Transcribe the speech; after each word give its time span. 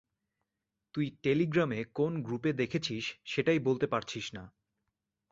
তুই 0.93 1.07
টেলিগ্রামে 1.23 1.79
কোন 1.93 2.11
গ্রুপে 2.21 2.51
দেখেছিস 2.53 3.05
সেইটাই 3.25 3.59
বলতে 3.59 3.85
পারছিস 3.87 4.25
না। 4.33 4.43